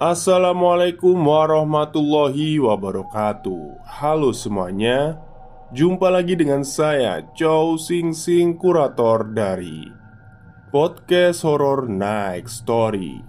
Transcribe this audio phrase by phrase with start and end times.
[0.00, 3.84] Assalamualaikum warahmatullahi wabarakatuh.
[3.84, 5.20] Halo semuanya.
[5.76, 9.92] Jumpa lagi dengan saya Chow Sing Sing Kurator dari
[10.72, 13.20] Podcast Horror Night Story.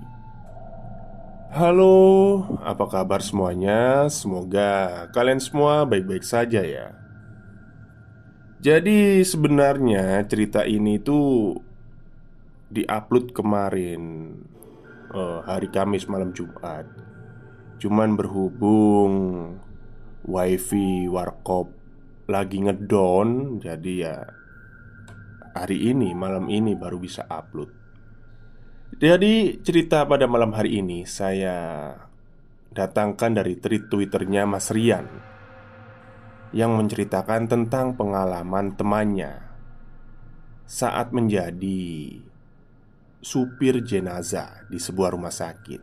[1.52, 4.08] Halo, apa kabar semuanya?
[4.08, 6.96] Semoga kalian semua baik-baik saja ya.
[8.64, 11.60] Jadi sebenarnya cerita ini tuh
[12.72, 14.32] Diupload kemarin
[15.12, 16.88] uh, hari Kamis malam Jumat.
[17.82, 19.14] Cuman berhubung
[20.22, 21.74] wifi warkop
[22.30, 24.22] lagi ngedon Jadi ya
[25.58, 27.74] hari ini malam ini baru bisa upload.
[29.02, 31.90] Jadi cerita pada malam hari ini saya
[32.72, 35.08] datangkan dari tweet twitternya Mas Rian
[36.52, 39.42] Yang menceritakan tentang pengalaman temannya
[40.68, 42.20] Saat menjadi
[43.22, 45.82] supir jenazah di sebuah rumah sakit.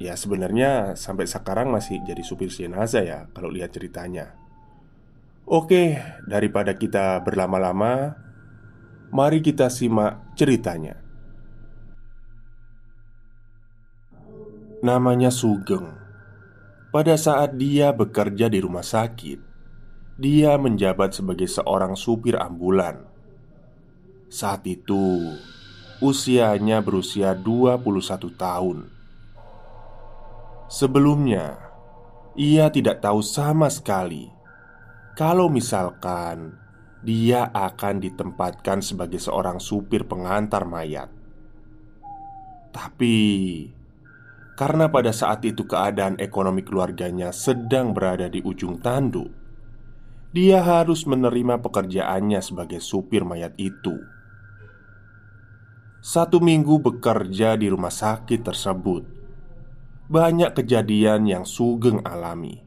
[0.00, 4.34] Ya, sebenarnya sampai sekarang masih jadi supir jenazah ya, kalau lihat ceritanya.
[5.46, 8.16] Oke, daripada kita berlama-lama,
[9.12, 10.98] mari kita simak ceritanya.
[14.82, 15.94] Namanya Sugeng.
[16.90, 19.38] Pada saat dia bekerja di rumah sakit,
[20.18, 23.06] dia menjabat sebagai seorang supir ambulan.
[24.26, 25.36] Saat itu,
[26.02, 28.90] Usianya berusia 21 tahun.
[30.66, 31.62] Sebelumnya
[32.34, 34.26] Ia tidak tahu sama sekali
[35.14, 36.58] Kalau misalkan
[37.06, 41.06] Dia akan ditempatkan sebagai seorang supir pengantar mayat.
[42.74, 43.18] Tapi
[44.58, 49.30] Karena pada saat itu keadaan ekonomi keluarganya sedang berada di ujung tanduk
[50.34, 54.21] Dia harus menerima pekerjaannya sebagai supir mayat itu
[56.02, 59.06] satu minggu bekerja di rumah sakit tersebut,
[60.10, 62.58] banyak kejadian yang Sugeng alami.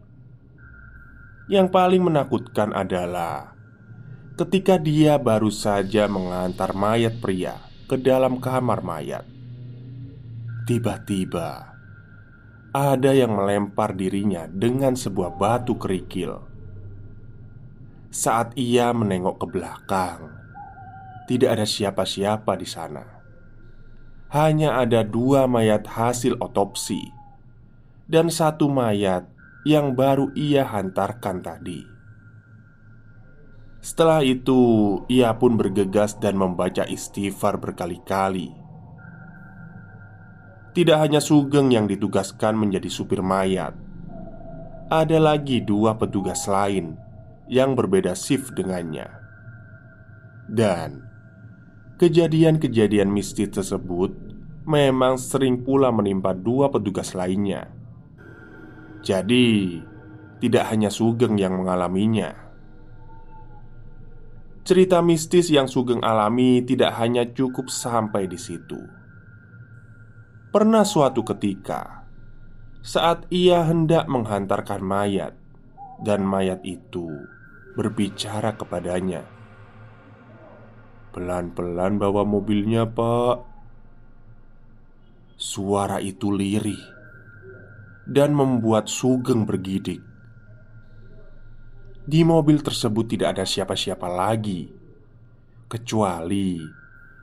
[1.52, 3.52] Yang paling menakutkan adalah
[4.40, 7.60] ketika dia baru saja mengantar mayat pria
[7.92, 9.28] ke dalam kamar mayat.
[10.64, 11.76] Tiba-tiba
[12.72, 16.40] ada yang melempar dirinya dengan sebuah batu kerikil.
[18.16, 20.24] Saat ia menengok ke belakang,
[21.28, 23.15] tidak ada siapa-siapa di sana
[24.36, 27.00] hanya ada dua mayat hasil otopsi
[28.12, 29.24] dan satu mayat
[29.64, 31.88] yang baru ia hantarkan tadi.
[33.80, 38.52] Setelah itu, ia pun bergegas dan membaca istighfar berkali-kali.
[40.76, 43.72] Tidak hanya Sugeng yang ditugaskan menjadi supir mayat,
[44.92, 47.00] ada lagi dua petugas lain
[47.48, 49.08] yang berbeda shift dengannya,
[50.52, 51.15] dan
[51.96, 54.12] Kejadian-kejadian mistis tersebut
[54.68, 57.72] memang sering pula menimpa dua petugas lainnya.
[59.00, 59.80] Jadi,
[60.44, 62.36] tidak hanya Sugeng yang mengalaminya.
[64.68, 68.84] Cerita mistis yang Sugeng alami tidak hanya cukup sampai di situ.
[70.52, 72.04] Pernah suatu ketika,
[72.84, 75.32] saat ia hendak menghantarkan mayat,
[76.04, 77.08] dan mayat itu
[77.80, 79.35] berbicara kepadanya
[81.16, 83.40] Pelan-pelan bawa mobilnya pak.
[85.40, 86.84] Suara itu lirih
[88.04, 90.04] Dan membuat Sugeng bergidik.
[92.04, 94.68] Di mobil tersebut tidak ada siapa-siapa lagi
[95.72, 96.60] Kecuali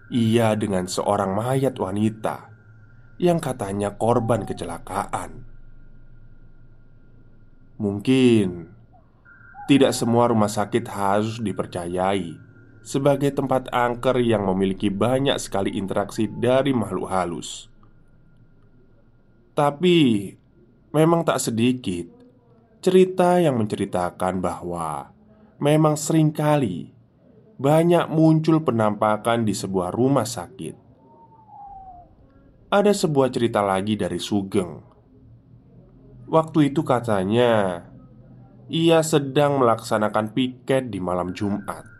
[0.08, 2.48] Ia dengan seorang mayat wanita
[3.20, 5.44] Yang katanya korban kecelakaan.
[7.76, 8.72] Mungkin
[9.68, 12.51] tidak semua rumah sakit harus dipercayai
[12.82, 17.70] sebagai tempat angker yang memiliki banyak sekali interaksi dari makhluk halus.
[19.54, 20.30] Tapi
[20.90, 22.06] memang tak sedikit
[22.82, 25.14] cerita yang menceritakan bahwa
[25.62, 26.90] memang sering kali
[27.62, 30.74] banyak muncul penampakan di sebuah rumah sakit.
[32.72, 34.82] Ada sebuah cerita lagi dari Sugeng.
[36.26, 37.84] Waktu itu katanya
[38.72, 41.91] ia sedang melaksanakan piket di malam Jumat.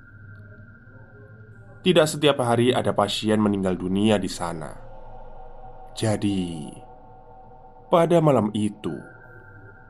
[1.83, 4.71] Tidak setiap hari ada pasien meninggal dunia di sana.
[5.99, 6.71] Jadi,
[7.91, 8.95] pada malam itu,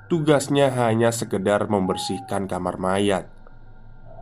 [0.08, 3.28] tugasnya hanya sekedar membersihkan kamar mayat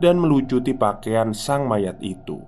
[0.03, 2.43] dan melucuti pakaian sang mayat itu.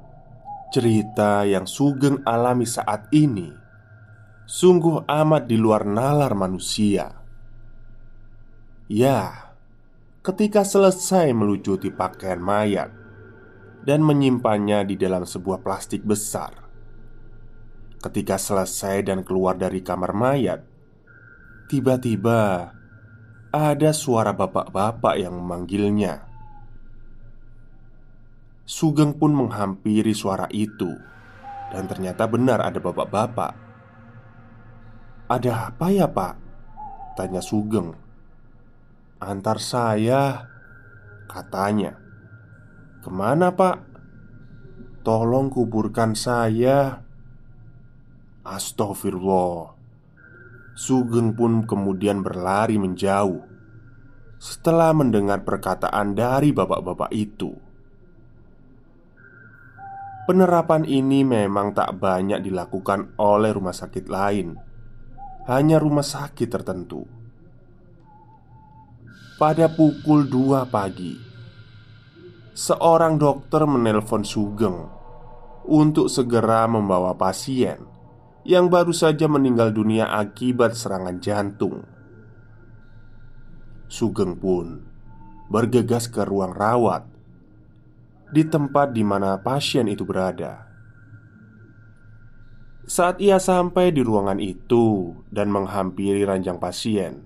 [0.75, 3.48] Cerita yang Sugeng alami saat ini
[4.44, 7.16] sungguh amat di luar nalar manusia.
[8.92, 9.54] Ya,
[10.20, 13.03] ketika selesai melucuti pakaian mayat
[13.84, 16.56] dan menyimpannya di dalam sebuah plastik besar,
[18.00, 20.64] ketika selesai dan keluar dari kamar mayat,
[21.68, 22.72] tiba-tiba
[23.52, 26.34] ada suara bapak-bapak yang memanggilnya.
[28.64, 30.88] Sugeng pun menghampiri suara itu
[31.68, 33.52] Dan ternyata benar ada bapak-bapak
[35.28, 36.40] Ada apa ya pak?
[37.20, 37.92] Tanya Sugeng
[39.20, 40.48] Antar saya
[41.28, 42.03] Katanya
[43.04, 43.84] Ke mana pak?
[45.04, 47.04] Tolong kuburkan saya
[48.48, 49.76] Astagfirullah
[50.72, 53.44] Sugeng pun kemudian berlari menjauh
[54.40, 57.52] Setelah mendengar perkataan dari bapak-bapak itu
[60.24, 64.56] Penerapan ini memang tak banyak dilakukan oleh rumah sakit lain,
[65.52, 67.04] hanya rumah sakit tertentu.
[69.36, 71.33] Pada pukul 2 pagi,
[72.54, 74.86] seorang dokter menelpon Sugeng
[75.66, 77.82] untuk segera membawa pasien
[78.46, 81.82] yang baru saja meninggal dunia akibat serangan jantung.
[83.90, 84.86] Sugeng pun
[85.50, 87.10] bergegas ke ruang rawat
[88.30, 90.70] di tempat di mana pasien itu berada.
[92.86, 97.26] Saat ia sampai di ruangan itu dan menghampiri ranjang pasien,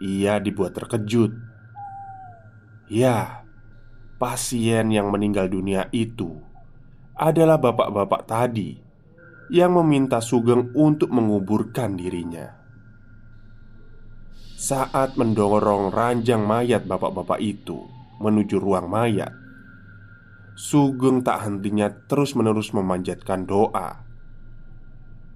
[0.00, 1.34] ia dibuat terkejut.
[2.86, 3.43] Ya,
[4.24, 6.40] pasien yang meninggal dunia itu
[7.12, 8.72] adalah bapak-bapak tadi
[9.52, 12.48] yang meminta Sugeng untuk menguburkan dirinya.
[14.56, 17.84] Saat mendorong ranjang mayat bapak-bapak itu
[18.24, 19.28] menuju ruang mayat,
[20.56, 24.08] Sugeng tak hentinya terus-menerus memanjatkan doa.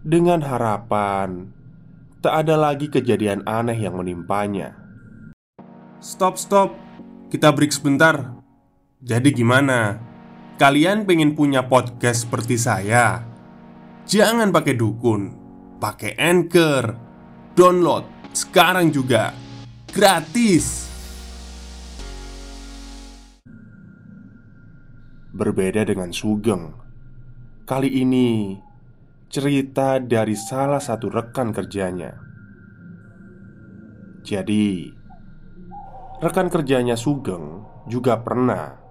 [0.01, 1.53] Dengan harapan
[2.19, 4.75] Tak ada lagi kejadian aneh yang menimpanya.
[6.03, 6.75] Stop, stop.
[7.31, 8.38] Kita break sebentar
[8.99, 9.95] Jadi gimana?
[10.59, 13.23] Kalian pengen punya podcast seperti saya?
[14.11, 15.31] Jangan pakai dukun
[15.79, 16.99] Pakai Anchor.
[17.55, 18.03] Download
[18.35, 19.31] sekarang juga.
[19.95, 20.91] Gratis.
[25.31, 26.75] Berbeda dengan Sugeng.
[27.71, 28.59] Kali ini
[29.31, 32.19] Cerita dari salah satu rekan kerjanya.
[34.27, 34.91] Jadi
[36.19, 38.88] Rekan kerjanya Sugeng juga pernah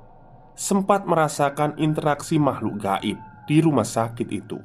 [0.58, 4.58] Sempat merasakan interaksi makhluk gaib di rumah sakit itu.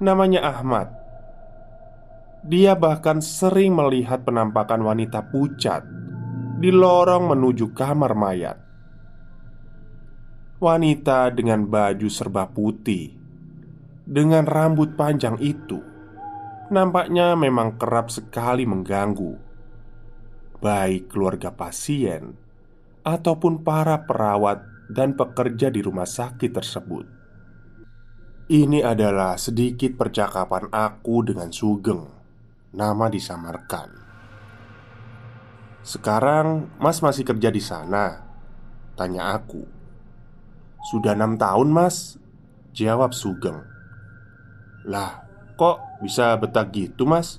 [0.00, 0.88] Namanya Ahmad.
[2.40, 5.86] Dia bahkan sering melihat penampakan wanita pucat
[6.58, 8.58] Di lorong menuju kamar mayat.
[10.58, 13.14] Wanita dengan baju serba putih
[14.02, 15.78] Dengan rambut panjang itu
[16.74, 19.38] Nampaknya memang kerap sekali mengganggu
[20.58, 22.41] Baik keluarga pasien
[23.02, 27.06] Ataupun para perawat dan pekerja di rumah sakit tersebut
[28.46, 32.06] Ini adalah sedikit percakapan aku dengan Sugeng
[32.70, 33.90] Nama disamarkan
[35.82, 38.22] Sekarang Mas masih kerja di sana?
[38.94, 39.82] Tanya aku
[40.82, 42.18] sudah enam tahun mas
[42.74, 43.62] Jawab Sugeng
[44.86, 47.38] Lah kok bisa betah gitu mas?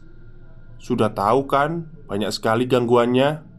[0.79, 3.52] Sudah tahu kan banyak sekali gangguannya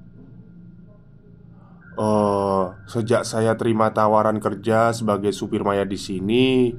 [1.94, 6.74] Oh, sejak saya terima tawaran kerja sebagai supir maya di sini,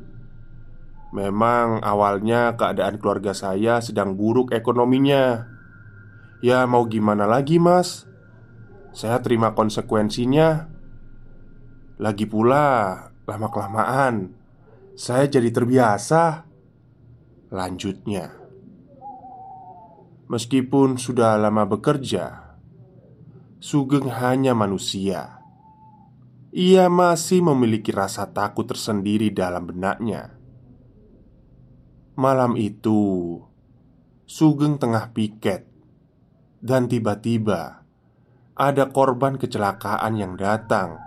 [1.15, 5.47] memang awalnya keadaan keluarga saya sedang buruk ekonominya.
[6.43, 8.03] Ya, mau gimana lagi, Mas?
[8.91, 10.67] Saya terima konsekuensinya.
[11.95, 14.35] Lagi pula, lama-kelamaan
[14.95, 16.47] saya jadi terbiasa.
[17.51, 18.35] Lanjutnya,
[20.27, 22.44] meskipun sudah lama bekerja,
[23.65, 25.41] Sugeng hanya manusia.
[26.53, 30.37] Ia masih memiliki rasa takut tersendiri dalam benaknya.
[32.13, 33.41] Malam itu,
[34.29, 35.65] Sugeng tengah piket,
[36.61, 37.81] dan tiba-tiba
[38.53, 41.01] ada korban kecelakaan yang datang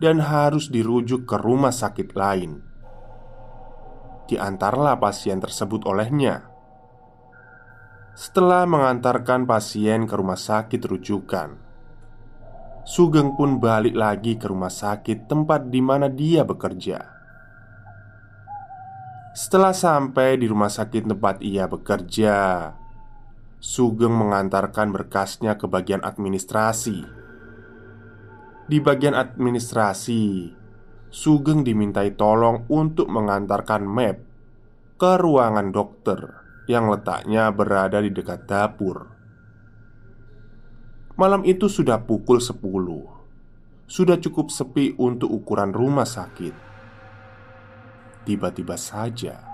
[0.00, 2.64] dan harus dirujuk ke rumah sakit lain.
[4.32, 6.48] Diantarlah pasien tersebut olehnya.
[8.16, 11.63] Setelah mengantarkan pasien ke rumah sakit rujukan,
[12.84, 17.00] Sugeng pun balik lagi ke rumah sakit tempat di mana dia bekerja.
[19.32, 22.70] Setelah sampai di rumah sakit tempat ia bekerja,
[23.56, 27.08] Sugeng mengantarkan berkasnya ke bagian administrasi.
[28.68, 30.52] Di bagian administrasi,
[31.08, 34.20] Sugeng dimintai tolong untuk mengantarkan map
[35.00, 36.20] ke ruangan dokter
[36.68, 39.13] yang letaknya berada di dekat dapur.
[41.14, 42.58] Malam itu sudah pukul 10
[43.86, 46.50] Sudah cukup sepi untuk ukuran rumah sakit.
[48.26, 49.46] Tiba-tiba saja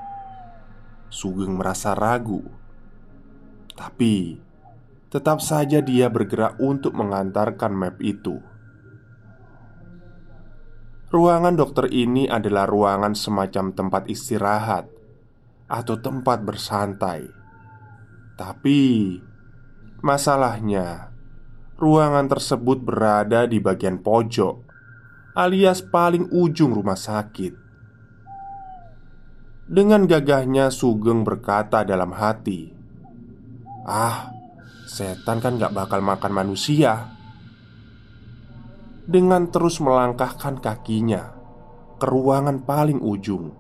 [1.13, 2.41] Sugeng merasa ragu.
[3.77, 4.41] Tapi
[5.13, 8.41] Tetap saja dia bergerak untuk mengantarkan map itu.
[11.13, 14.89] Ruangan dokter ini adalah ruangan semacam tempat istirahat
[15.69, 17.29] Atau tempat bersantai.
[18.41, 18.81] Tapi
[20.01, 21.10] Masalahnya
[21.81, 24.69] Ruangan tersebut berada di bagian pojok,
[25.33, 27.57] alias paling ujung rumah sakit.
[29.65, 32.69] Dengan gagahnya, Sugeng berkata dalam hati,
[33.89, 34.29] "Ah,
[34.85, 37.17] setan kan gak bakal makan manusia."
[39.09, 41.33] Dengan terus melangkahkan kakinya
[41.97, 43.57] ke ruangan paling ujung,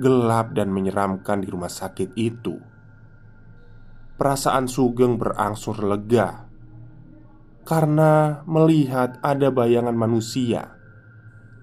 [0.00, 2.56] gelap dan menyeramkan di rumah sakit itu.
[4.16, 6.43] Perasaan Sugeng berangsur lega
[7.64, 10.76] karena melihat ada bayangan manusia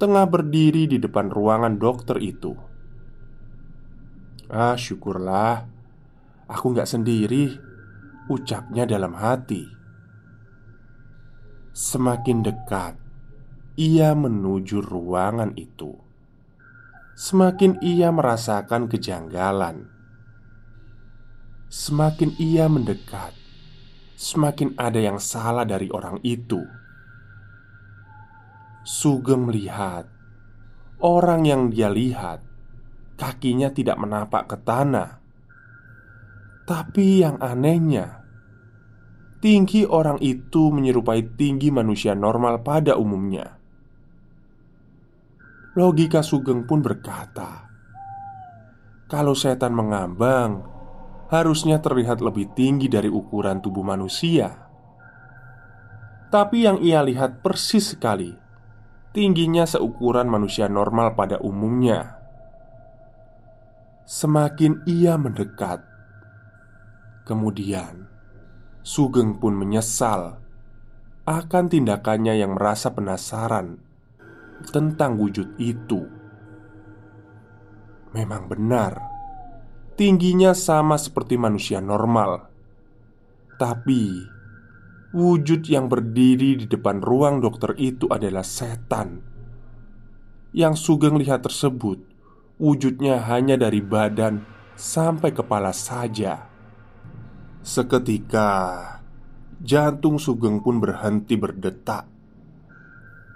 [0.01, 2.58] tengah berdiri di depan ruangan dokter itu.
[4.50, 5.70] Ah, syukurlah,
[6.50, 7.53] aku nggak sendiri,
[8.25, 9.62] ucapnya dalam hati.
[11.70, 12.98] Semakin dekat,
[13.77, 15.93] ia menuju ruangan itu.
[17.13, 19.86] Semakin ia merasakan kejanggalan,
[21.70, 23.40] semakin ia mendekat
[24.21, 26.61] semakin ada yang salah dari orang itu.
[28.85, 30.05] Sugeng melihat
[31.01, 32.45] orang yang dia lihat
[33.17, 35.17] kakinya tidak menapak ke tanah.
[36.69, 38.21] Tapi yang anehnya,
[39.41, 43.57] tinggi orang itu menyerupai tinggi manusia normal pada umumnya.
[45.73, 47.65] Logika Sugeng pun berkata,
[49.09, 50.80] "Kalau setan mengambang,
[51.31, 54.67] harusnya terlihat lebih tinggi dari ukuran tubuh manusia.
[56.27, 58.35] Tapi yang ia lihat persis sekali,
[59.15, 62.19] tingginya seukuran manusia normal pada umumnya.
[64.03, 65.79] Semakin ia mendekat,
[67.23, 68.11] kemudian
[68.83, 70.41] Sugeng pun menyesal
[71.23, 73.79] akan tindakannya yang merasa penasaran
[74.67, 76.01] tentang wujud itu.
[78.11, 79.20] Memang benar
[80.01, 82.50] Tingginya sama seperti manusia normal.
[83.53, 84.34] Tapi
[85.13, 89.22] Wujud yang berdiri di depan ruang dokter itu adalah setan.
[90.58, 92.01] Yang Sugeng lihat tersebut
[92.58, 94.41] Wujudnya hanya dari badan
[94.74, 96.50] sampai kepala saja.
[97.62, 98.81] Seketika
[99.62, 102.10] Jantung Sugeng pun berhenti berdetak.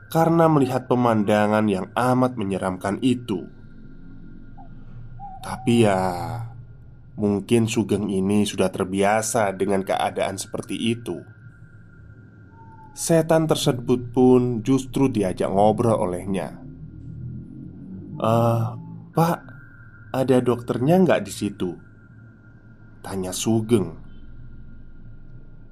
[0.10, 3.54] Karena melihat pemandangan yang amat menyeramkan itu.
[5.46, 6.02] Tapi ya
[7.16, 11.24] Mungkin Sugeng ini sudah terbiasa dengan keadaan seperti itu.
[12.92, 16.60] Setan tersebut pun justru diajak ngobrol olehnya.
[18.20, 18.76] "Eh, uh,
[19.16, 19.40] Pak,
[20.12, 21.72] ada dokternya nggak di situ?"
[23.00, 23.96] Tanya Sugeng.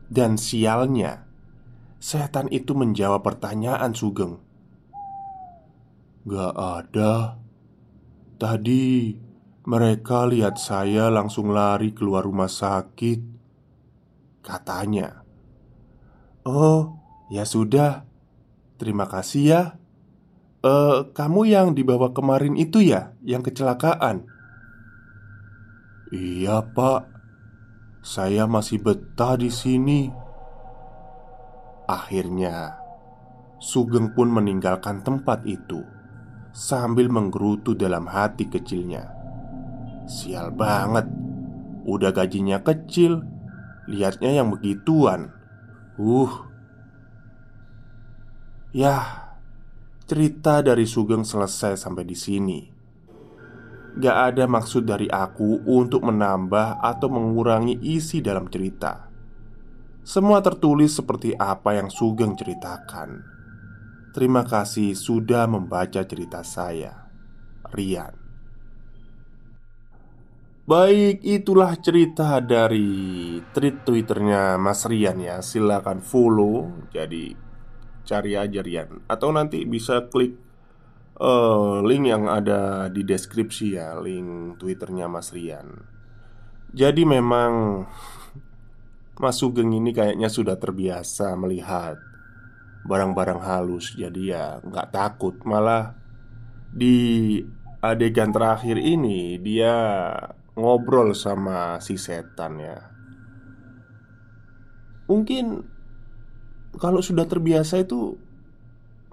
[0.07, 1.27] Dan sialnya,
[1.99, 4.39] setan itu menjawab pertanyaan Sugeng.
[6.23, 7.35] "Gak ada.
[8.39, 9.15] Tadi
[9.63, 13.19] mereka lihat saya langsung lari keluar rumah sakit.
[14.43, 15.23] Katanya,
[16.43, 16.99] "Oh,
[17.31, 18.03] ya sudah.
[18.75, 19.61] Terima kasih ya.
[20.63, 24.27] Eh, kamu yang dibawa kemarin itu ya, yang kecelakaan?"
[26.11, 27.07] "Iya, Pak.
[28.03, 30.11] Saya masih betah di sini."
[31.87, 32.79] Akhirnya,
[33.63, 35.87] Sugeng pun meninggalkan tempat itu
[36.51, 39.22] sambil menggerutu dalam hati kecilnya.
[40.07, 41.07] Sial banget
[41.87, 43.23] Udah gajinya kecil
[43.87, 45.31] Lihatnya yang begituan
[45.93, 46.53] Uh,
[48.73, 49.29] Ya,
[50.09, 52.65] cerita dari Sugeng selesai sampai di sini.
[54.01, 59.13] Gak ada maksud dari aku untuk menambah atau mengurangi isi dalam cerita.
[60.01, 63.21] Semua tertulis seperti apa yang Sugeng ceritakan.
[64.09, 67.13] Terima kasih sudah membaca cerita saya,
[67.69, 68.22] Rian.
[70.63, 75.43] Baik, itulah cerita dari tweet twitternya Mas Rian ya.
[75.43, 76.87] Silahkan follow.
[76.87, 77.35] Jadi
[78.07, 80.39] cari aja Rian atau nanti bisa klik
[81.19, 85.67] uh, link yang ada di deskripsi ya, link twitternya Mas Rian.
[86.71, 87.83] Jadi memang
[89.19, 91.99] Mas Sugeng ini kayaknya sudah terbiasa melihat
[92.87, 95.35] barang-barang halus, jadi ya nggak takut.
[95.43, 95.91] Malah
[96.71, 97.35] di
[97.83, 99.75] adegan terakhir ini dia
[100.53, 102.77] ngobrol sama si setan ya.
[105.09, 105.61] Mungkin
[106.77, 108.17] kalau sudah terbiasa itu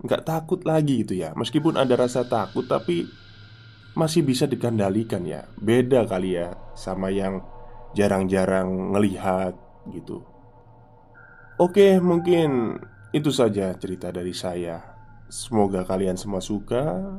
[0.01, 1.37] nggak takut lagi gitu ya.
[1.37, 3.09] Meskipun ada rasa takut tapi
[3.97, 5.45] masih bisa dikendalikan ya.
[5.61, 7.45] Beda kali ya sama yang
[7.93, 9.57] jarang-jarang ngelihat
[9.93, 10.25] gitu.
[11.61, 12.81] Oke mungkin
[13.13, 14.81] itu saja cerita dari saya.
[15.31, 17.19] Semoga kalian semua suka